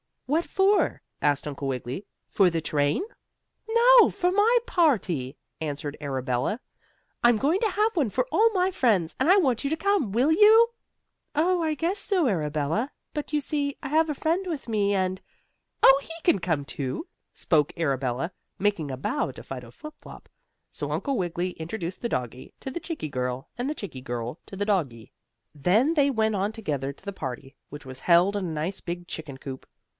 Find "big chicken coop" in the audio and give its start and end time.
28.81-29.67